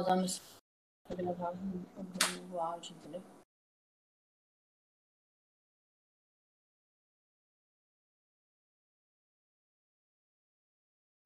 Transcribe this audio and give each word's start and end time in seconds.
Usar 0.00 0.16
no 0.16 0.26
pra 1.04 1.16
gravar 1.16 1.52
o, 2.52 2.60
áudio, 2.60 2.94
entendeu? 2.96 3.22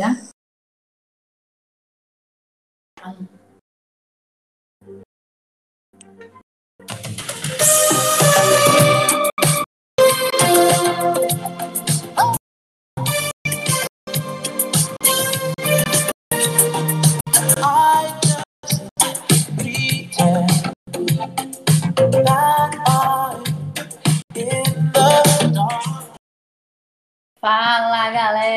Já? 0.01 0.11
Ah. 3.01 3.13
Fala 3.13 3.36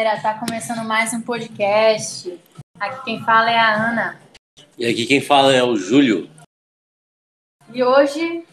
galera, 0.09 0.21
tá 0.21 0.39
começando 0.39 0.87
mais 0.87 1.13
um 1.13 1.21
podcast. 1.21 2.39
Aqui 2.79 3.05
quem 3.05 3.23
fala 3.23 3.51
é 3.51 3.57
a 3.59 3.75
Ana. 3.75 4.19
E 4.75 4.85
aqui 4.87 5.05
quem 5.05 5.21
fala 5.21 5.53
é 5.53 5.61
o 5.61 5.75
Júlio. 5.75 6.27
E 7.71 7.83
hoje 7.83 8.43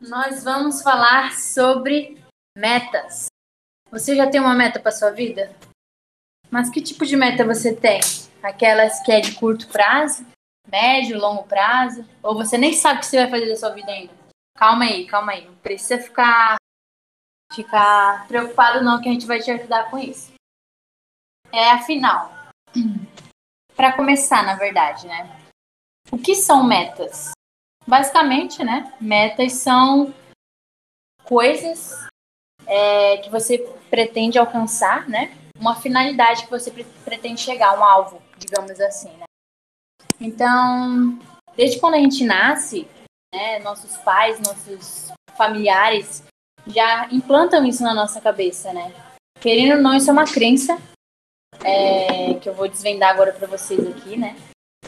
nós 0.00 0.44
vamos 0.44 0.80
falar 0.80 1.32
sobre 1.32 2.16
metas. 2.56 3.26
Você 3.90 4.14
já 4.14 4.30
tem 4.30 4.40
uma 4.40 4.54
meta 4.54 4.78
para 4.78 4.92
sua 4.92 5.10
vida? 5.10 5.52
Mas 6.48 6.70
que 6.70 6.80
tipo 6.80 7.04
de 7.04 7.16
meta 7.16 7.44
você 7.44 7.74
tem? 7.74 8.00
Aquelas 8.40 9.00
que 9.02 9.10
é 9.10 9.20
de 9.20 9.34
curto 9.34 9.66
prazo, 9.68 10.24
médio, 10.70 11.18
longo 11.18 11.42
prazo? 11.42 12.06
Ou 12.22 12.36
você 12.36 12.56
nem 12.56 12.72
sabe 12.72 12.98
o 12.98 13.00
que 13.00 13.06
você 13.06 13.16
vai 13.16 13.30
fazer 13.30 13.48
da 13.48 13.56
sua 13.56 13.70
vida 13.70 13.90
ainda? 13.90 14.12
Calma 14.56 14.84
aí, 14.84 15.06
calma 15.06 15.32
aí. 15.32 15.44
Não 15.44 15.56
precisa 15.56 15.98
ficar 16.00 16.56
ficar 17.52 18.28
preocupado 18.28 18.84
não 18.84 19.00
que 19.00 19.08
a 19.08 19.12
gente 19.12 19.26
vai 19.26 19.40
te 19.40 19.50
ajudar 19.50 19.90
com 19.90 19.98
isso. 19.98 20.37
É 21.52 21.70
afinal, 21.70 22.30
para 23.74 23.92
começar, 23.92 24.44
na 24.44 24.54
verdade, 24.54 25.06
né? 25.06 25.30
O 26.10 26.18
que 26.18 26.34
são 26.34 26.62
metas? 26.62 27.30
Basicamente, 27.86 28.62
né? 28.62 28.92
Metas 29.00 29.54
são 29.54 30.12
coisas 31.24 31.94
é, 32.66 33.18
que 33.18 33.30
você 33.30 33.58
pretende 33.88 34.38
alcançar, 34.38 35.08
né? 35.08 35.36
Uma 35.58 35.74
finalidade 35.74 36.44
que 36.44 36.50
você 36.50 36.70
pretende 37.04 37.40
chegar, 37.40 37.78
um 37.78 37.84
alvo, 37.84 38.22
digamos 38.36 38.78
assim, 38.80 39.10
né? 39.16 39.24
Então, 40.20 41.18
desde 41.56 41.80
quando 41.80 41.94
a 41.94 41.98
gente 41.98 42.24
nasce, 42.24 42.86
né, 43.32 43.58
nossos 43.60 43.96
pais, 43.98 44.38
nossos 44.40 45.12
familiares 45.36 46.22
já 46.66 47.08
implantam 47.10 47.64
isso 47.64 47.82
na 47.82 47.94
nossa 47.94 48.20
cabeça, 48.20 48.72
né? 48.72 48.92
Querendo 49.40 49.76
ou 49.76 49.82
não, 49.82 49.94
isso 49.94 50.10
é 50.10 50.12
uma 50.12 50.26
crença 50.26 50.76
é, 51.64 52.34
que 52.34 52.48
eu 52.48 52.54
vou 52.54 52.68
desvendar 52.68 53.10
agora 53.10 53.32
para 53.32 53.46
vocês 53.46 53.86
aqui, 53.86 54.16
né? 54.16 54.36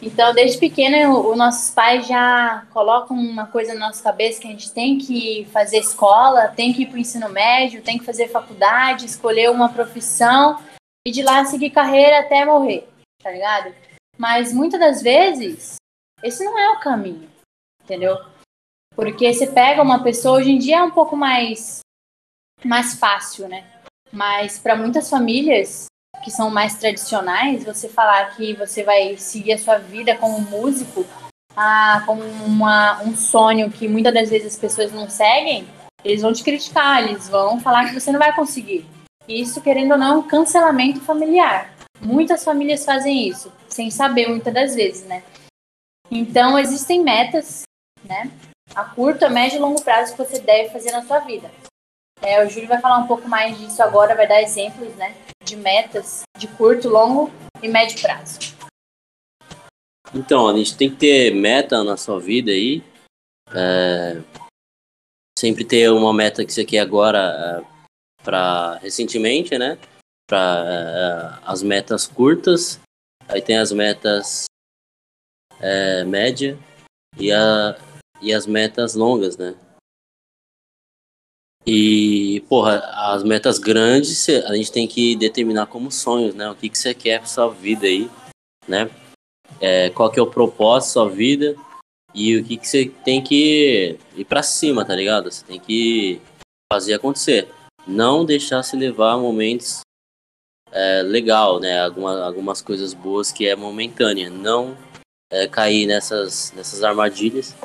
Então, 0.01 0.33
desde 0.33 0.57
pequena, 0.57 1.09
os 1.11 1.37
nossos 1.37 1.71
pais 1.75 2.07
já 2.07 2.65
colocam 2.71 3.15
uma 3.15 3.45
coisa 3.45 3.73
na 3.75 3.87
nossa 3.87 4.01
cabeça 4.01 4.41
que 4.41 4.47
a 4.47 4.51
gente 4.51 4.71
tem 4.71 4.97
que 4.97 5.45
fazer 5.51 5.77
escola, 5.77 6.47
tem 6.47 6.73
que 6.73 6.83
ir 6.83 6.85
para 6.87 6.95
o 6.95 6.99
ensino 6.99 7.29
médio, 7.29 7.83
tem 7.83 7.99
que 7.99 8.05
fazer 8.05 8.27
faculdade, 8.29 9.05
escolher 9.05 9.51
uma 9.51 9.71
profissão 9.71 10.59
e 11.05 11.11
de 11.11 11.21
lá 11.21 11.45
seguir 11.45 11.69
carreira 11.69 12.19
até 12.19 12.43
morrer, 12.43 12.87
tá 13.21 13.29
ligado? 13.29 13.75
Mas 14.17 14.51
muitas 14.51 14.79
das 14.79 15.01
vezes, 15.03 15.75
esse 16.23 16.43
não 16.43 16.57
é 16.57 16.71
o 16.71 16.79
caminho, 16.79 17.29
entendeu? 17.83 18.17
Porque 18.95 19.31
você 19.31 19.45
pega 19.45 19.83
uma 19.83 20.01
pessoa, 20.03 20.39
hoje 20.39 20.51
em 20.51 20.57
dia 20.57 20.77
é 20.77 20.83
um 20.83 20.91
pouco 20.91 21.15
mais, 21.15 21.79
mais 22.65 22.95
fácil, 22.95 23.47
né? 23.47 23.69
Mas 24.11 24.57
para 24.57 24.75
muitas 24.75 25.09
famílias 25.09 25.85
que 26.21 26.31
são 26.31 26.49
mais 26.49 26.75
tradicionais, 26.75 27.63
você 27.63 27.89
falar 27.89 28.35
que 28.35 28.53
você 28.53 28.83
vai 28.83 29.17
seguir 29.17 29.53
a 29.53 29.57
sua 29.57 29.77
vida 29.77 30.15
como 30.15 30.41
músico, 30.41 31.05
ah, 31.55 32.03
como 32.05 32.23
uma, 32.45 33.01
um 33.03 33.15
sonho 33.15 33.71
que 33.71 33.87
muitas 33.87 34.13
das 34.13 34.29
vezes 34.29 34.53
as 34.53 34.59
pessoas 34.59 34.91
não 34.91 35.09
seguem, 35.09 35.67
eles 36.03 36.21
vão 36.21 36.33
te 36.33 36.43
criticar, 36.43 37.03
eles 37.03 37.27
vão 37.29 37.59
falar 37.59 37.85
que 37.85 37.99
você 37.99 38.11
não 38.11 38.19
vai 38.19 38.33
conseguir. 38.35 38.85
Isso, 39.27 39.61
querendo 39.61 39.93
ou 39.93 39.97
não, 39.97 40.13
é 40.13 40.17
um 40.17 40.27
cancelamento 40.27 40.99
familiar. 41.01 41.73
Muitas 41.99 42.43
famílias 42.43 42.83
fazem 42.83 43.27
isso, 43.27 43.51
sem 43.67 43.91
saber 43.91 44.27
muitas 44.27 44.53
das 44.53 44.75
vezes, 44.75 45.05
né? 45.05 45.23
Então, 46.09 46.57
existem 46.57 47.01
metas, 47.03 47.63
né? 48.03 48.31
a 48.75 48.83
curto, 48.83 49.25
a 49.25 49.29
médio 49.29 49.57
e 49.57 49.59
longo 49.59 49.81
prazo 49.81 50.13
que 50.13 50.17
você 50.17 50.39
deve 50.39 50.69
fazer 50.69 50.91
na 50.91 51.03
sua 51.03 51.19
vida. 51.19 51.49
É, 52.21 52.43
o 52.43 52.49
Júlio 52.49 52.67
vai 52.67 52.79
falar 52.79 52.99
um 52.99 53.07
pouco 53.07 53.27
mais 53.27 53.57
disso 53.57 53.81
agora, 53.81 54.15
vai 54.15 54.27
dar 54.27 54.41
exemplos 54.41 54.95
né, 54.95 55.15
de 55.51 55.57
metas 55.57 56.21
de 56.37 56.47
curto, 56.47 56.87
longo 56.87 57.29
e 57.61 57.67
médio 57.67 58.01
prazo. 58.01 58.39
Então, 60.13 60.47
a 60.47 60.57
gente 60.57 60.77
tem 60.77 60.89
que 60.89 60.95
ter 60.95 61.35
meta 61.35 61.83
na 61.83 61.97
sua 61.97 62.19
vida 62.19 62.51
aí. 62.51 62.81
É, 63.53 64.21
sempre 65.37 65.65
ter 65.65 65.91
uma 65.91 66.13
meta 66.13 66.45
que 66.45 66.53
você 66.53 66.63
quer 66.63 66.79
agora 66.79 67.19
é, 67.19 68.23
para 68.23 68.77
recentemente, 68.77 69.57
né? 69.57 69.77
Para 70.29 70.63
é, 70.65 71.49
as 71.49 71.61
metas 71.61 72.07
curtas, 72.07 72.79
aí 73.27 73.41
tem 73.41 73.57
as 73.57 73.73
metas 73.73 74.45
é, 75.59 76.05
média 76.05 76.57
e 77.17 77.29
a, 77.31 77.77
e 78.21 78.33
as 78.33 78.47
metas 78.47 78.95
longas, 78.95 79.35
né? 79.35 79.53
E, 81.65 82.43
porra, 82.49 82.79
as 83.13 83.23
metas 83.23 83.59
grandes 83.59 84.27
a 84.29 84.55
gente 84.55 84.71
tem 84.71 84.87
que 84.87 85.15
determinar 85.15 85.67
como 85.67 85.91
sonhos, 85.91 86.33
né? 86.33 86.49
O 86.49 86.55
que, 86.55 86.69
que 86.69 86.77
você 86.77 86.93
quer 86.93 87.19
pra 87.19 87.27
sua 87.27 87.49
vida 87.49 87.85
aí, 87.85 88.09
né? 88.67 88.89
É, 89.59 89.89
qual 89.91 90.09
que 90.09 90.19
é 90.19 90.23
o 90.23 90.27
propósito 90.27 90.87
da 90.87 90.93
sua 90.93 91.09
vida 91.09 91.55
e 92.15 92.35
o 92.35 92.43
que, 92.43 92.57
que 92.57 92.67
você 92.67 92.85
tem 93.05 93.23
que 93.23 93.97
ir 94.15 94.25
pra 94.25 94.41
cima, 94.41 94.83
tá 94.83 94.95
ligado? 94.95 95.31
Você 95.31 95.45
tem 95.45 95.59
que 95.59 96.19
fazer 96.71 96.95
acontecer. 96.95 97.47
Não 97.87 98.25
deixar 98.25 98.63
se 98.63 98.75
levar 98.75 99.13
a 99.13 99.17
momentos 99.17 99.81
é, 100.71 101.03
legal, 101.03 101.59
né? 101.59 101.79
Alguma, 101.79 102.23
algumas 102.23 102.61
coisas 102.61 102.93
boas 102.93 103.31
que 103.31 103.47
é 103.47 103.55
momentânea. 103.55 104.31
Não 104.31 104.75
é, 105.31 105.47
cair 105.47 105.85
nessas, 105.85 106.51
nessas 106.53 106.83
armadilhas 106.83 107.55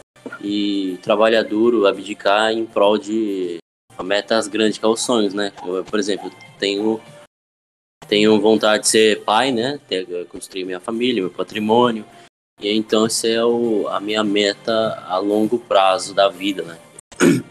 e 0.42 0.98
trabalhar 1.02 1.42
duro, 1.42 1.86
abdicar 1.86 2.52
em 2.52 2.66
prol 2.66 2.98
de 2.98 3.58
metas 4.02 4.48
grandes, 4.48 4.78
que 4.78 4.84
é 4.84 4.88
os 4.88 5.02
sonhos, 5.02 5.34
né? 5.34 5.52
Eu, 5.64 5.84
por 5.84 5.98
exemplo, 5.98 6.30
tenho 6.58 7.00
tenho 8.08 8.40
vontade 8.40 8.84
de 8.84 8.88
ser 8.88 9.24
pai, 9.24 9.50
né? 9.50 9.80
Construir 10.28 10.64
minha 10.64 10.80
família, 10.80 11.22
meu 11.22 11.30
patrimônio. 11.30 12.04
E 12.60 12.72
então 12.72 13.06
essa 13.06 13.26
é 13.26 13.44
o, 13.44 13.88
a 13.88 14.00
minha 14.00 14.22
meta 14.24 15.04
a 15.06 15.18
longo 15.18 15.58
prazo 15.58 16.14
da 16.14 16.28
vida, 16.28 16.62
né? 16.62 16.78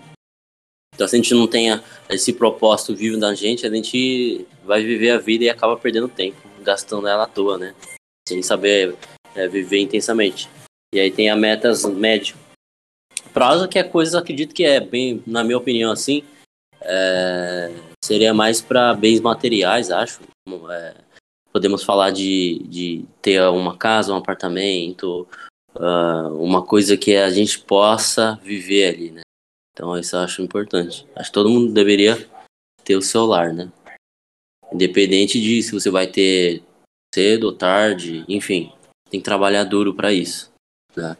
Então 0.95 1.09
se 1.09 1.13
a 1.13 1.19
gente 1.19 1.33
não 1.33 1.45
tenha 1.45 1.83
esse 2.09 2.31
propósito 2.31 2.95
vivo 2.95 3.19
da 3.19 3.35
gente, 3.35 3.67
a 3.67 3.69
gente 3.69 4.47
vai 4.63 4.81
viver 4.81 5.12
a 5.12 5.17
vida 5.17 5.44
e 5.44 5.50
acaba 5.50 5.75
perdendo 5.75 6.07
tempo, 6.07 6.38
gastando 6.62 7.06
ela 7.06 7.23
à 7.23 7.27
toa, 7.27 7.57
né? 7.57 7.75
Sem 8.25 8.41
saber 8.41 8.95
é, 9.35 9.45
viver 9.45 9.79
intensamente. 9.79 10.50
E 10.94 11.00
aí 11.01 11.12
tem 11.12 11.29
a 11.29 11.35
metas 11.35 11.83
médio, 11.83 12.38
prazo, 13.33 13.67
que 13.67 13.77
é 13.77 13.83
coisas, 13.83 14.16
acredito 14.16 14.56
que 14.56 14.63
é 14.63 14.79
bem, 14.79 15.22
na 15.27 15.44
minha 15.44 15.57
opinião, 15.57 15.91
assim, 15.91 16.23
é, 16.85 17.72
seria 18.03 18.34
mais 18.34 18.62
para 18.62 18.94
bens 18.94 19.19
materiais, 19.19 19.91
acho. 19.91 20.22
É, 20.72 20.96
podemos 21.51 21.84
falar 21.84 22.12
de, 22.12 22.59
de 22.68 23.06
ter 23.22 23.41
uma 23.50 23.78
casa, 23.78 24.13
um 24.13 24.18
apartamento, 24.18 25.28
uh, 25.75 26.35
uma 26.38 26.63
coisa 26.63 26.98
que 26.98 27.15
a 27.15 27.30
gente 27.30 27.59
possa 27.59 28.39
viver 28.44 28.94
ali, 28.94 29.12
né? 29.12 29.21
Então 29.74 29.98
isso 29.98 30.15
eu 30.15 30.19
acho 30.21 30.42
importante. 30.42 31.07
Acho 31.15 31.30
que 31.30 31.33
todo 31.33 31.50
mundo 31.50 31.74
deveria 31.74 32.30
ter 32.83 32.95
o 32.95 33.01
celular, 33.01 33.54
né? 33.54 33.71
Independente 34.71 35.39
de 35.39 35.62
se 35.63 35.71
você 35.71 35.89
vai 35.89 36.07
ter 36.07 36.63
cedo 37.13 37.45
ou 37.45 37.54
tarde, 37.54 38.25
enfim, 38.27 38.71
tem 39.09 39.19
que 39.19 39.25
trabalhar 39.25 39.63
duro 39.63 39.94
para 39.94 40.13
isso, 40.13 40.51
né? 40.95 41.18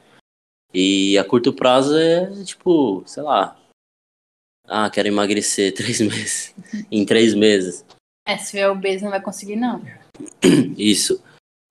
E 0.74 1.18
a 1.18 1.24
curto 1.24 1.54
prazo 1.54 1.98
é 1.98 2.44
tipo, 2.44 3.04
sei 3.06 3.24
lá. 3.24 3.57
Ah, 4.67 4.89
quero 4.89 5.07
emagrecer 5.07 5.73
três 5.75 6.01
meses. 6.01 6.53
em 6.91 7.06
três 7.06 7.33
meses. 7.33 7.85
É, 8.27 8.38
se 8.38 8.53
vier 8.53 8.69
obeso 8.69 9.03
não 9.03 9.12
vai 9.12 9.21
conseguir, 9.21 9.56
não. 9.56 9.83
Isso. 10.77 11.21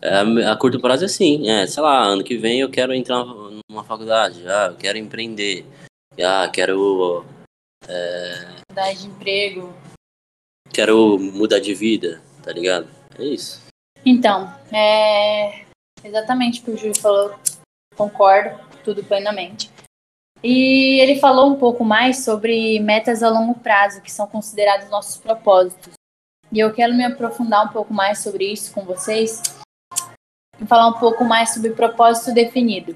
É, 0.02 0.19
a 0.46 0.56
curto 0.56 0.81
prazo 0.81 1.05
é 1.05 1.06
assim, 1.06 1.49
é, 1.49 1.67
sei 1.67 1.82
lá, 1.82 2.02
ano 2.05 2.23
que 2.23 2.37
vem 2.37 2.61
eu 2.61 2.70
quero 2.70 2.93
entrar 2.93 3.25
numa 3.25 3.82
faculdade, 3.85 4.46
ah, 4.46 4.69
eu 4.70 4.76
quero 4.76 4.99
empreender, 4.99 5.64
ah, 6.23 6.49
quero. 6.52 7.25
É, 7.88 8.55
mudar 8.70 8.93
de 8.93 9.06
emprego. 9.06 9.75
Quero 10.73 11.19
mudar 11.19 11.58
de 11.58 11.75
vida, 11.75 12.20
tá 12.43 12.52
ligado? 12.52 12.88
É 13.19 13.25
isso. 13.25 13.62
Então, 14.05 14.52
é 14.73 15.64
exatamente 16.02 16.61
o 16.61 16.64
que 16.64 16.70
o 16.73 16.76
Júlio 16.76 17.00
falou 17.00 17.35
concordo, 17.96 18.61
tudo 18.85 19.02
plenamente. 19.05 19.70
E 20.46 21.00
ele 21.00 21.19
falou 21.19 21.50
um 21.50 21.56
pouco 21.56 21.82
mais 21.82 22.23
sobre 22.23 22.79
metas 22.79 23.23
a 23.23 23.31
longo 23.31 23.58
prazo, 23.58 24.02
que 24.02 24.12
são 24.12 24.26
considerados 24.26 24.91
nossos 24.91 25.17
propósitos. 25.17 25.94
E 26.52 26.58
eu 26.58 26.70
quero 26.75 26.93
me 26.93 27.02
aprofundar 27.02 27.64
um 27.64 27.73
pouco 27.73 27.94
mais 27.94 28.19
sobre 28.19 28.52
isso 28.52 28.70
com 28.75 28.85
vocês 28.85 29.41
e 30.61 30.67
falar 30.67 30.88
um 30.88 30.99
pouco 30.99 31.25
mais 31.25 31.55
sobre 31.55 31.70
propósito 31.70 32.35
definido. 32.35 32.94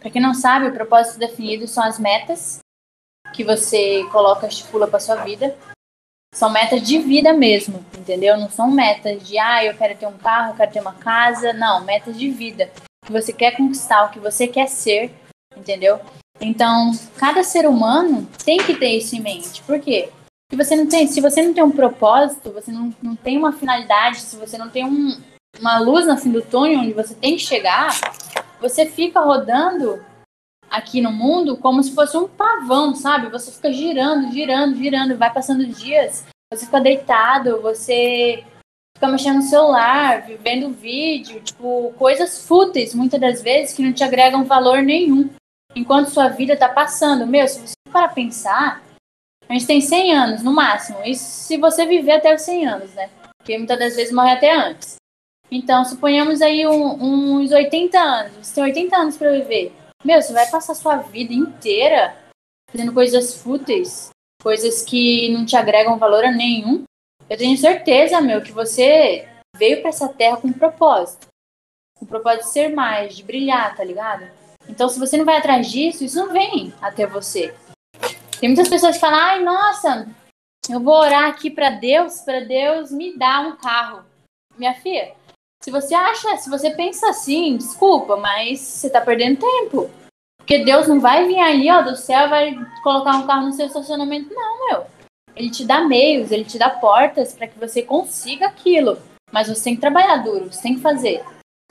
Para 0.00 0.10
quem 0.10 0.22
não 0.22 0.32
sabe, 0.32 0.68
o 0.68 0.72
propósito 0.72 1.18
definido 1.18 1.68
são 1.68 1.84
as 1.84 1.98
metas 1.98 2.60
que 3.34 3.44
você 3.44 4.02
coloca, 4.10 4.46
estipula 4.46 4.88
para 4.88 5.00
sua 5.00 5.16
vida. 5.16 5.54
São 6.34 6.48
metas 6.48 6.80
de 6.82 6.98
vida 6.98 7.34
mesmo, 7.34 7.84
entendeu? 7.94 8.38
Não 8.38 8.48
são 8.48 8.70
metas 8.70 9.22
de, 9.22 9.38
ah, 9.38 9.62
eu 9.62 9.76
quero 9.76 9.98
ter 9.98 10.06
um 10.06 10.16
carro, 10.16 10.52
eu 10.52 10.56
quero 10.56 10.72
ter 10.72 10.80
uma 10.80 10.94
casa. 10.94 11.52
Não, 11.52 11.84
metas 11.84 12.16
de 12.18 12.30
vida. 12.30 12.70
Que 13.04 13.12
você 13.12 13.34
quer 13.34 13.54
conquistar, 13.54 14.04
o 14.04 14.10
que 14.10 14.18
você 14.18 14.48
quer 14.48 14.66
ser, 14.66 15.14
entendeu? 15.54 16.00
Então, 16.40 16.92
cada 17.16 17.42
ser 17.42 17.66
humano 17.66 18.28
tem 18.44 18.58
que 18.58 18.74
ter 18.74 18.96
isso 18.96 19.16
em 19.16 19.20
mente. 19.20 19.62
Por 19.62 19.80
quê? 19.80 20.10
Se 20.50 20.56
você 20.56 20.76
não 20.76 20.86
tem, 20.86 21.06
se 21.06 21.20
você 21.20 21.42
não 21.42 21.52
tem 21.52 21.62
um 21.62 21.70
propósito, 21.70 22.50
você 22.52 22.72
não, 22.72 22.94
não 23.02 23.14
tem 23.14 23.36
uma 23.36 23.52
finalidade, 23.52 24.20
se 24.20 24.36
você 24.36 24.56
não 24.56 24.70
tem 24.70 24.84
um, 24.84 25.20
uma 25.60 25.78
luz 25.78 26.06
no 26.06 26.16
fim 26.16 26.30
do 26.30 26.40
túnel 26.40 26.80
onde 26.80 26.92
você 26.92 27.14
tem 27.14 27.36
que 27.36 27.42
chegar, 27.42 27.90
você 28.60 28.86
fica 28.86 29.20
rodando 29.20 30.02
aqui 30.70 31.00
no 31.00 31.12
mundo 31.12 31.56
como 31.56 31.82
se 31.82 31.94
fosse 31.94 32.16
um 32.16 32.28
pavão, 32.28 32.94
sabe? 32.94 33.28
Você 33.30 33.50
fica 33.50 33.72
girando, 33.72 34.32
girando, 34.32 34.76
girando, 34.76 35.18
vai 35.18 35.32
passando 35.32 35.66
dias, 35.66 36.24
você 36.52 36.64
fica 36.64 36.80
deitado, 36.80 37.60
você 37.60 38.44
fica 38.96 39.08
mexendo 39.08 39.36
no 39.36 39.42
celular, 39.42 40.24
vendo 40.42 40.70
vídeo, 40.70 41.40
tipo, 41.40 41.92
coisas 41.98 42.46
fúteis, 42.46 42.94
muitas 42.94 43.20
das 43.20 43.42
vezes, 43.42 43.74
que 43.74 43.82
não 43.82 43.92
te 43.92 44.02
agregam 44.02 44.44
valor 44.44 44.82
nenhum 44.82 45.28
enquanto 45.74 46.10
sua 46.10 46.28
vida 46.28 46.54
está 46.54 46.68
passando. 46.68 47.26
Meu, 47.26 47.46
se 47.46 47.60
você 47.60 47.74
para 47.90 48.08
pensar, 48.08 48.82
a 49.48 49.52
gente 49.52 49.66
tem 49.66 49.80
100 49.80 50.14
anos 50.14 50.42
no 50.42 50.52
máximo. 50.52 51.02
Isso 51.04 51.24
se 51.24 51.56
você 51.56 51.86
viver 51.86 52.12
até 52.12 52.34
os 52.34 52.42
100 52.42 52.66
anos, 52.66 52.94
né? 52.94 53.10
Porque 53.38 53.56
muitas 53.56 53.78
das 53.78 53.96
vezes 53.96 54.12
morre 54.12 54.32
até 54.32 54.54
antes. 54.54 54.96
Então, 55.50 55.84
suponhamos 55.84 56.42
aí 56.42 56.66
um, 56.66 57.38
uns 57.40 57.50
80 57.50 57.98
anos. 57.98 58.46
Você 58.46 58.54
tem 58.54 58.64
80 58.64 58.96
anos 58.96 59.16
para 59.16 59.32
viver. 59.32 59.72
Meu, 60.04 60.20
você 60.20 60.32
vai 60.32 60.48
passar 60.50 60.74
sua 60.74 60.96
vida 60.96 61.32
inteira 61.32 62.14
fazendo 62.70 62.92
coisas 62.92 63.40
fúteis, 63.42 64.10
coisas 64.42 64.82
que 64.82 65.30
não 65.30 65.46
te 65.46 65.56
agregam 65.56 65.98
valor 65.98 66.24
a 66.24 66.30
nenhum. 66.30 66.84
Eu 67.28 67.36
tenho 67.36 67.56
certeza, 67.56 68.20
meu, 68.20 68.42
que 68.42 68.52
você 68.52 69.26
veio 69.56 69.80
para 69.80 69.88
essa 69.88 70.08
terra 70.08 70.36
com 70.36 70.48
um 70.48 70.52
propósito. 70.52 71.26
O 72.00 72.06
propósito 72.06 72.44
de 72.44 72.50
ser 72.50 72.74
mais, 72.74 73.16
de 73.16 73.22
brilhar, 73.22 73.74
tá 73.74 73.82
ligado? 73.82 74.30
Então, 74.68 74.88
se 74.88 74.98
você 74.98 75.16
não 75.16 75.24
vai 75.24 75.36
atrás 75.36 75.70
disso, 75.70 76.04
isso 76.04 76.18
não 76.18 76.32
vem 76.32 76.72
até 76.80 77.06
você. 77.06 77.54
Tem 78.38 78.48
muitas 78.48 78.68
pessoas 78.68 78.94
que 78.94 79.00
falam: 79.00 79.18
ai, 79.18 79.42
nossa, 79.42 80.08
eu 80.68 80.80
vou 80.80 80.94
orar 80.94 81.24
aqui 81.24 81.50
para 81.50 81.70
Deus, 81.70 82.20
para 82.20 82.40
Deus 82.40 82.90
me 82.92 83.16
dar 83.16 83.46
um 83.46 83.56
carro. 83.56 84.04
Minha 84.56 84.74
filha, 84.74 85.14
se 85.62 85.70
você 85.70 85.94
acha, 85.94 86.36
se 86.36 86.50
você 86.50 86.70
pensa 86.70 87.08
assim, 87.08 87.56
desculpa, 87.56 88.16
mas 88.16 88.60
você 88.60 88.90
tá 88.90 89.00
perdendo 89.00 89.40
tempo. 89.40 89.90
Porque 90.36 90.64
Deus 90.64 90.88
não 90.88 91.00
vai 91.00 91.26
vir 91.26 91.38
aí, 91.38 91.70
ó, 91.70 91.82
do 91.82 91.96
céu, 91.96 92.28
vai 92.28 92.56
colocar 92.82 93.16
um 93.16 93.26
carro 93.26 93.46
no 93.46 93.52
seu 93.52 93.66
estacionamento. 93.66 94.32
Não, 94.32 94.66
meu. 94.66 94.86
Ele 95.36 95.50
te 95.50 95.64
dá 95.64 95.82
meios, 95.82 96.30
ele 96.30 96.44
te 96.44 96.58
dá 96.58 96.70
portas 96.70 97.32
para 97.32 97.46
que 97.46 97.58
você 97.58 97.82
consiga 97.82 98.46
aquilo. 98.46 98.98
Mas 99.30 99.48
você 99.48 99.64
tem 99.64 99.74
que 99.74 99.80
trabalhar 99.80 100.16
duro, 100.16 100.50
você 100.50 100.62
tem 100.62 100.74
que 100.74 100.80
fazer. 100.80 101.22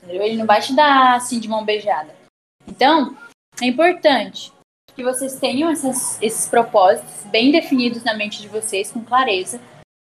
Entendeu? 0.02 0.22
Ele 0.22 0.38
não 0.38 0.46
vai 0.46 0.62
te 0.62 0.76
dar 0.76 1.16
assim 1.16 1.40
de 1.40 1.48
mão 1.48 1.66
beijada. 1.66 2.16
Então, 2.78 3.18
é 3.60 3.66
importante 3.66 4.54
que 4.96 5.04
vocês 5.04 5.40
tenham 5.40 5.68
essas, 5.68 6.22
esses 6.22 6.48
propósitos 6.48 7.24
bem 7.32 7.52
definidos 7.52 8.04
na 8.04 8.14
mente 8.14 8.40
de 8.40 8.48
vocês, 8.48 8.92
com 8.92 9.04
clareza. 9.04 9.60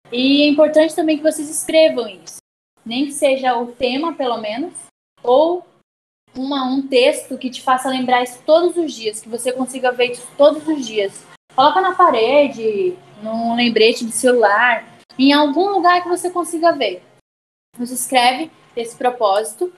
E 0.09 0.43
é 0.43 0.47
importante 0.47 0.95
também 0.95 1.17
que 1.17 1.23
vocês 1.23 1.49
escrevam 1.49 2.07
isso. 2.07 2.37
Nem 2.85 3.07
que 3.07 3.11
seja 3.11 3.57
o 3.57 3.73
tema, 3.73 4.13
pelo 4.13 4.37
menos, 4.37 4.73
ou 5.21 5.67
uma, 6.33 6.63
um 6.63 6.87
texto 6.87 7.37
que 7.37 7.49
te 7.49 7.61
faça 7.61 7.89
lembrar 7.89 8.23
isso 8.23 8.41
todos 8.45 8.77
os 8.77 8.93
dias, 8.93 9.19
que 9.19 9.27
você 9.27 9.51
consiga 9.51 9.91
ver 9.91 10.11
isso 10.11 10.25
todos 10.37 10.65
os 10.65 10.87
dias. 10.87 11.25
Coloca 11.53 11.81
na 11.81 11.93
parede, 11.93 12.97
num 13.21 13.53
lembrete 13.53 14.05
de 14.05 14.13
celular, 14.13 14.87
em 15.19 15.33
algum 15.33 15.67
lugar 15.71 16.01
que 16.01 16.07
você 16.07 16.29
consiga 16.29 16.71
ver. 16.71 17.03
Você 17.77 17.95
escreve 17.95 18.49
esse 18.77 18.95
propósito 18.95 19.73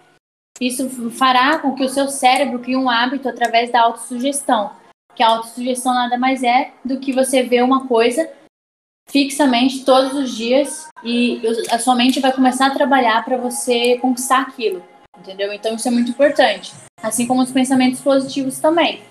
isso 0.62 0.90
fará 1.12 1.60
com 1.60 1.74
que 1.74 1.84
o 1.84 1.90
seu 1.90 2.08
cérebro 2.08 2.60
crie 2.60 2.78
um 2.78 2.90
hábito 2.90 3.28
através 3.28 3.72
da 3.72 3.82
autossugestão, 3.82 4.72
que 5.16 5.24
a 5.24 5.30
autossugestão 5.30 5.94
nada 5.94 6.18
mais 6.18 6.44
é 6.44 6.72
do 6.84 7.00
que 7.00 7.12
você 7.12 7.44
ver 7.44 7.64
uma 7.64 7.88
coisa 7.88 8.30
fixamente 9.10 9.84
todos 9.84 10.14
os 10.14 10.36
dias 10.36 10.88
e 11.04 11.42
a 11.70 11.78
sua 11.78 11.96
mente 11.96 12.20
vai 12.20 12.32
começar 12.32 12.68
a 12.68 12.74
trabalhar 12.74 13.24
para 13.26 13.38
você 13.38 13.98
conquistar 14.00 14.42
aquilo, 14.42 14.84
entendeu? 15.20 15.52
Então 15.52 15.76
isso 15.76 15.88
é 15.88 15.92
muito 15.92 16.12
importante, 16.12 16.74
assim 17.02 17.28
como 17.28 17.42
os 17.42 17.52
pensamentos 17.52 18.00
positivos 18.02 18.60
também. 18.60 19.04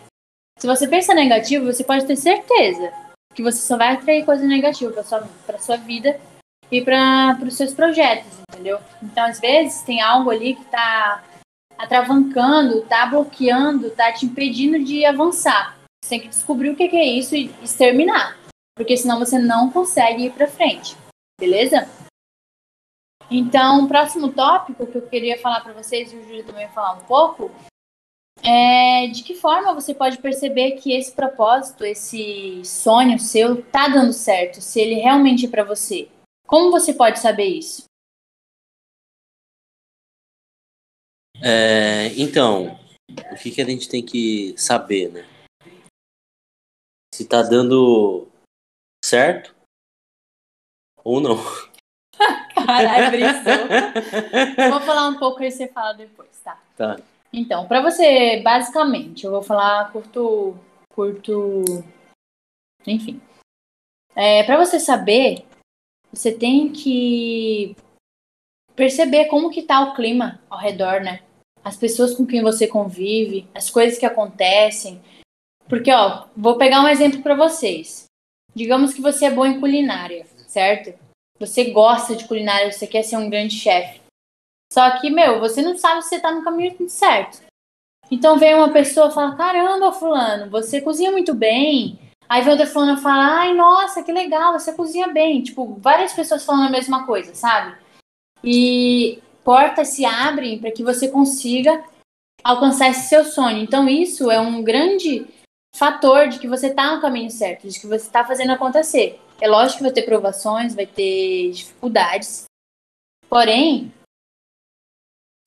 Se 0.58 0.66
você 0.66 0.86
pensa 0.86 1.14
negativo, 1.14 1.66
você 1.66 1.84
pode 1.84 2.06
ter 2.06 2.16
certeza 2.16 2.92
que 3.34 3.42
você 3.42 3.58
só 3.58 3.76
vai 3.76 3.94
atrair 3.94 4.24
coisa 4.24 4.46
negativa 4.46 4.92
para 4.92 5.02
sua 5.02 5.28
sua 5.58 5.76
vida 5.76 6.18
e 6.70 6.80
para 6.80 7.38
os 7.44 7.56
seus 7.56 7.74
projetos, 7.74 8.30
entendeu? 8.50 8.78
Então 9.02 9.24
às 9.24 9.40
vezes 9.40 9.82
tem 9.82 10.00
algo 10.00 10.30
ali 10.30 10.54
que 10.54 10.62
está 10.62 11.22
atravancando, 11.82 12.82
tá 12.82 13.06
bloqueando, 13.06 13.90
tá 13.90 14.12
te 14.12 14.24
impedindo 14.24 14.78
de 14.78 15.04
avançar. 15.04 15.76
Você 16.02 16.10
tem 16.10 16.20
que 16.20 16.28
descobrir 16.28 16.70
o 16.70 16.76
que 16.76 16.84
é 16.84 17.04
isso 17.04 17.34
e 17.34 17.52
exterminar. 17.60 18.38
Porque 18.76 18.96
senão 18.96 19.18
você 19.18 19.36
não 19.36 19.68
consegue 19.70 20.26
ir 20.26 20.32
para 20.32 20.46
frente. 20.46 20.96
Beleza? 21.40 21.88
Então, 23.28 23.84
o 23.84 23.88
próximo 23.88 24.32
tópico 24.32 24.86
que 24.86 24.96
eu 24.96 25.08
queria 25.08 25.40
falar 25.40 25.60
para 25.60 25.72
vocês, 25.72 26.12
e 26.12 26.16
o 26.16 26.22
Júlio 26.22 26.44
também 26.44 26.68
falar 26.68 26.92
um 26.92 27.04
pouco, 27.04 27.50
é 28.44 29.08
de 29.08 29.24
que 29.24 29.34
forma 29.34 29.74
você 29.74 29.92
pode 29.92 30.18
perceber 30.18 30.72
que 30.72 30.92
esse 30.92 31.12
propósito, 31.12 31.84
esse 31.84 32.62
sonho 32.64 33.18
seu, 33.18 33.62
tá 33.62 33.88
dando 33.88 34.12
certo, 34.12 34.60
se 34.60 34.80
ele 34.80 34.94
realmente 34.94 35.46
é 35.46 35.48
para 35.48 35.64
você. 35.64 36.08
Como 36.46 36.70
você 36.70 36.92
pode 36.92 37.18
saber 37.18 37.46
isso? 37.46 37.84
É, 41.44 42.06
então, 42.16 42.78
o 43.32 43.36
que, 43.36 43.50
que 43.50 43.60
a 43.60 43.64
gente 43.64 43.88
tem 43.88 44.04
que 44.04 44.54
saber, 44.56 45.10
né? 45.10 45.26
Se 47.12 47.26
tá 47.26 47.42
dando 47.42 48.28
certo 49.04 49.54
ou 51.04 51.20
não. 51.20 51.36
Caralho, 52.54 53.10
brisou. 53.10 54.70
vou 54.70 54.80
falar 54.80 55.08
um 55.08 55.18
pouco 55.18 55.42
e 55.42 55.50
você 55.50 55.66
fala 55.66 55.94
depois, 55.94 56.30
tá? 56.44 56.62
Tá. 56.76 56.96
Então, 57.32 57.66
para 57.66 57.82
você, 57.82 58.40
basicamente, 58.42 59.24
eu 59.24 59.32
vou 59.32 59.42
falar 59.42 59.90
curto, 59.90 60.56
curto, 60.94 61.64
enfim. 62.86 63.20
É, 64.14 64.44
para 64.44 64.64
você 64.64 64.78
saber, 64.78 65.44
você 66.12 66.32
tem 66.32 66.70
que 66.72 67.74
perceber 68.76 69.26
como 69.26 69.50
que 69.50 69.62
tá 69.62 69.80
o 69.80 69.94
clima 69.94 70.40
ao 70.48 70.58
redor, 70.58 71.00
né? 71.00 71.22
As 71.64 71.76
pessoas 71.76 72.14
com 72.14 72.26
quem 72.26 72.42
você 72.42 72.66
convive, 72.66 73.48
as 73.54 73.70
coisas 73.70 73.98
que 73.98 74.06
acontecem. 74.06 75.00
Porque, 75.68 75.92
ó, 75.92 76.26
vou 76.36 76.58
pegar 76.58 76.82
um 76.82 76.88
exemplo 76.88 77.22
para 77.22 77.34
vocês. 77.34 78.04
Digamos 78.54 78.92
que 78.92 79.00
você 79.00 79.26
é 79.26 79.30
bom 79.30 79.46
em 79.46 79.60
culinária, 79.60 80.26
certo? 80.46 80.98
Você 81.38 81.70
gosta 81.70 82.14
de 82.14 82.26
culinária, 82.26 82.70
você 82.70 82.86
quer 82.86 83.02
ser 83.02 83.16
um 83.16 83.30
grande 83.30 83.58
chefe. 83.58 84.00
Só 84.72 84.98
que, 85.00 85.10
meu, 85.10 85.40
você 85.40 85.62
não 85.62 85.76
sabe 85.76 86.02
se 86.02 86.10
você 86.10 86.20
tá 86.20 86.32
no 86.32 86.42
caminho 86.42 86.88
certo. 86.88 87.42
Então 88.10 88.38
vem 88.38 88.54
uma 88.54 88.70
pessoa 88.70 89.08
e 89.08 89.12
fala: 89.12 89.36
Caramba, 89.36 89.92
Fulano, 89.92 90.50
você 90.50 90.80
cozinha 90.80 91.10
muito 91.10 91.34
bem. 91.34 91.98
Aí 92.28 92.42
vem 92.42 92.52
outra 92.52 92.66
fulano 92.66 92.98
e 92.98 93.02
fala: 93.02 93.40
Ai, 93.40 93.54
nossa, 93.54 94.02
que 94.02 94.12
legal, 94.12 94.52
você 94.52 94.72
cozinha 94.72 95.08
bem. 95.08 95.42
Tipo, 95.42 95.74
várias 95.80 96.12
pessoas 96.12 96.44
falando 96.44 96.68
a 96.68 96.70
mesma 96.70 97.06
coisa, 97.06 97.34
sabe? 97.34 97.76
E 98.44 99.22
portas 99.44 99.88
se 99.88 100.04
abrem 100.04 100.58
para 100.58 100.72
que 100.72 100.82
você 100.82 101.08
consiga 101.08 101.84
alcançar 102.42 102.90
esse 102.90 103.08
seu 103.08 103.24
sonho. 103.24 103.58
Então, 103.58 103.88
isso 103.88 104.30
é 104.30 104.40
um 104.40 104.62
grande 104.62 105.26
fator 105.74 106.28
de 106.28 106.38
que 106.38 106.48
você 106.48 106.68
está 106.68 106.94
no 106.94 107.00
caminho 107.00 107.30
certo, 107.30 107.68
de 107.68 107.78
que 107.78 107.86
você 107.86 108.06
está 108.06 108.24
fazendo 108.24 108.52
acontecer. 108.52 109.20
É 109.40 109.48
lógico 109.48 109.78
que 109.78 109.84
vai 109.84 109.92
ter 109.92 110.02
provações, 110.02 110.74
vai 110.74 110.86
ter 110.86 111.50
dificuldades. 111.52 112.44
Porém, 113.28 113.92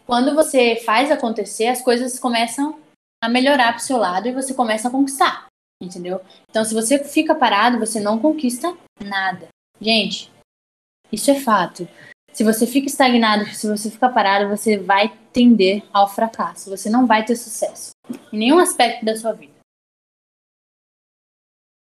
quando 0.05 0.35
você 0.35 0.75
faz 0.77 1.11
acontecer, 1.11 1.67
as 1.67 1.81
coisas 1.81 2.19
começam 2.19 2.79
a 3.23 3.29
melhorar 3.29 3.73
para 3.73 3.81
o 3.81 3.85
seu 3.85 3.97
lado 3.97 4.27
e 4.27 4.33
você 4.33 4.53
começa 4.53 4.87
a 4.87 4.91
conquistar. 4.91 5.47
Entendeu? 5.81 6.21
Então, 6.49 6.63
se 6.63 6.73
você 6.73 7.03
fica 7.03 7.35
parado, 7.35 7.79
você 7.79 7.99
não 7.99 8.19
conquista 8.19 8.75
nada. 8.99 9.47
Gente, 9.79 10.31
isso 11.11 11.29
é 11.31 11.39
fato. 11.39 11.87
Se 12.35 12.43
você 12.43 12.67
fica 12.67 12.87
estagnado, 12.87 13.45
se 13.45 13.65
você 13.65 13.89
fica 13.89 14.09
parado, 14.09 14.49
você 14.49 14.77
vai 14.77 15.17
tender 15.31 15.81
ao 15.93 16.05
fracasso. 16.05 16.69
Você 16.69 16.89
não 16.89 17.07
vai 17.07 17.23
ter 17.23 17.37
sucesso 17.37 17.91
em 18.33 18.37
nenhum 18.37 18.59
aspecto 18.59 19.05
da 19.05 19.15
sua 19.15 19.31
vida. 19.31 19.53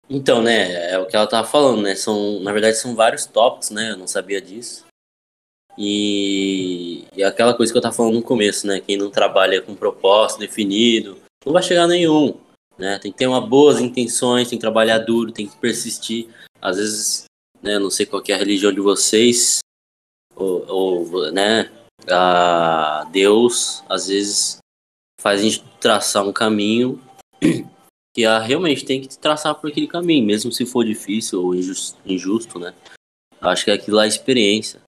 Então, 0.09 0.43
né, 0.43 0.91
é 0.91 0.99
o 0.99 1.07
que 1.07 1.15
ela 1.15 1.29
tava 1.29 1.47
falando, 1.47 1.83
né? 1.83 1.95
São, 1.95 2.41
na 2.41 2.53
verdade, 2.53 2.77
são 2.77 2.97
vários 2.97 3.27
tópicos, 3.27 3.71
né? 3.71 3.93
Eu 3.93 3.97
não 3.97 4.09
sabia 4.09 4.43
disso. 4.43 4.85
E, 5.79 7.05
e 7.15 7.23
aquela 7.23 7.55
coisa 7.55 7.73
que 7.73 7.79
eu 7.79 7.83
tava 7.83 7.95
falando 7.95 8.15
no 8.15 8.23
começo, 8.23 8.67
né? 8.67 8.81
Quem 8.81 8.97
não 8.97 9.09
trabalha 9.09 9.63
com 9.63 9.77
propósito 9.77 10.41
definido, 10.41 11.17
não 11.47 11.53
vai 11.53 11.63
chegar 11.63 11.87
nenhum, 11.87 12.35
né? 12.77 12.99
Tem 12.99 13.13
que 13.13 13.19
ter 13.19 13.29
uma 13.29 13.41
boas 13.41 13.79
intenções, 13.79 14.49
tem 14.49 14.59
que 14.59 14.63
trabalhar 14.63 14.99
duro, 14.99 15.31
tem 15.31 15.47
que 15.47 15.57
persistir. 15.59 16.29
Às 16.61 16.77
vezes, 16.77 17.25
né, 17.63 17.79
não 17.79 17.89
sei 17.89 18.05
qual 18.05 18.21
é 18.27 18.33
a 18.33 18.37
religião 18.37 18.73
de 18.73 18.81
vocês, 18.81 19.61
ou, 20.41 20.65
ou 20.69 21.33
né, 21.33 21.71
a 22.09 23.07
Deus 23.13 23.83
às 23.89 24.09
vezes 24.09 24.59
faz 25.21 25.41
a 25.41 25.43
gente 25.43 25.63
traçar 25.79 26.27
um 26.27 26.33
caminho 26.33 27.01
que 28.15 28.25
a, 28.25 28.39
realmente 28.39 28.85
tem 28.85 29.01
que 29.01 29.19
traçar 29.19 29.55
por 29.55 29.71
aquele 29.71 29.87
caminho, 29.87 30.27
mesmo 30.27 30.51
se 30.51 30.65
for 30.65 30.85
difícil 30.85 31.43
ou 31.43 31.55
injusto, 31.55 31.99
injusto 32.05 32.59
né? 32.59 32.75
Acho 33.41 33.65
que 33.65 33.71
aquilo 33.71 34.01
é 34.01 34.05
a 34.05 34.09
experiência. 34.09 34.81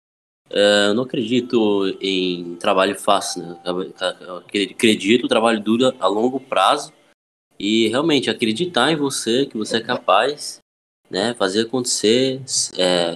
É, 0.51 0.89
eu 0.89 0.95
não 0.95 1.05
acredito 1.05 1.97
em 2.01 2.57
trabalho 2.57 2.99
fácil, 2.99 3.43
né? 3.43 3.61
Eu 4.21 4.37
acredito 4.39 5.29
trabalho 5.29 5.61
duro 5.61 5.95
a 5.99 6.07
longo 6.07 6.39
prazo 6.39 6.93
e 7.59 7.89
realmente 7.89 8.29
acreditar 8.29 8.91
em 8.91 8.97
você, 8.97 9.47
que 9.47 9.57
você 9.57 9.79
é 9.79 9.81
capaz, 9.81 10.59
né? 11.09 11.35
Fazer 11.35 11.63
acontecer, 11.63 12.43
é, 12.77 13.11